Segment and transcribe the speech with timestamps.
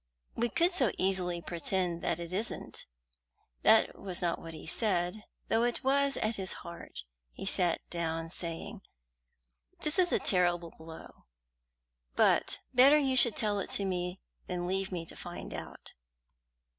[0.35, 2.87] "We could so easily pretend that it isn't."
[3.61, 7.03] That was not what he said, though it was at his heart.
[7.33, 8.81] He sat down, saying:
[9.81, 11.25] "This is a terrible blow,
[12.15, 15.93] but better you should tell it to me than leave me to find it out."